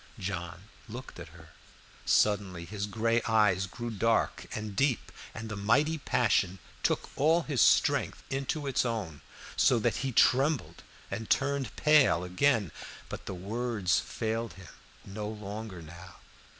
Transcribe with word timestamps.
John 0.17 0.63
looked 0.89 1.19
at 1.19 1.27
her; 1.27 1.49
suddenly 2.07 2.65
his 2.65 2.87
gray 2.87 3.21
eyes 3.27 3.67
grew 3.67 3.91
dark 3.91 4.47
and 4.55 4.75
deep, 4.75 5.11
and 5.31 5.47
the 5.47 5.55
mighty 5.55 5.99
passion 5.99 6.57
took 6.81 7.11
all 7.15 7.43
his 7.43 7.61
strength 7.61 8.23
into 8.31 8.65
its 8.65 8.83
own, 8.83 9.21
so 9.55 9.77
that 9.77 9.97
he 9.97 10.11
trembled 10.11 10.81
and 11.11 11.29
turned 11.29 11.75
pale 11.75 12.23
again. 12.23 12.71
But 13.09 13.27
the 13.27 13.35
words 13.35 13.99
failed 13.99 14.53
him 14.53 14.69
no 15.05 15.29
longer 15.29 15.83
now. 15.83 16.15